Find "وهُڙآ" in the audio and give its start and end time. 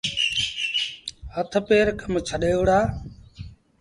2.57-2.79